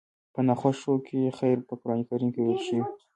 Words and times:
په 0.33 0.39
ناخوښو 0.47 0.93
کې 1.07 1.35
خير 1.37 1.57
په 1.67 1.73
قرآن 1.81 1.99
کريم 2.07 2.29
کې 2.33 2.41
ويل 2.41 2.59
شوي. 2.67 2.83